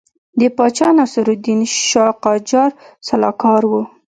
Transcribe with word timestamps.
د 0.39 0.41
پاچا 0.57 0.87
ناصرالدین 0.97 1.59
شاه 1.89 2.11
قاجار 2.25 2.71
سلاکار 3.07 3.61
وو. 3.71 3.83